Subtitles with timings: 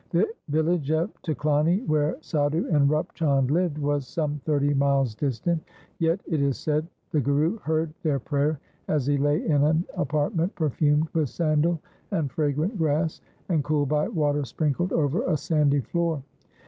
[0.09, 4.07] The village of Tuklani, where Sadhu and Rup 150 THE SIKH RELIGION Chand lived, was
[4.07, 5.61] some thirty miles distant,
[5.99, 10.55] yet, it is said, the Guru heard their prayer as he lay in an apartment
[10.55, 11.79] perfumed with sandal
[12.09, 16.23] and fragrant grass and cooled by water sprinkled over a sandy floor.